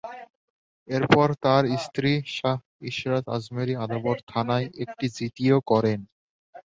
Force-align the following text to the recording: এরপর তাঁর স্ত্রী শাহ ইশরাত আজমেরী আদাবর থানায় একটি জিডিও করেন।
এরপর 0.89 1.27
তাঁর 1.43 1.63
স্ত্রী 1.83 2.11
শাহ 2.35 2.57
ইশরাত 2.89 3.25
আজমেরী 3.35 3.73
আদাবর 3.83 4.17
থানায় 4.31 4.67
একটি 4.83 5.05
জিডিও 5.17 5.57
করেন। 5.71 5.99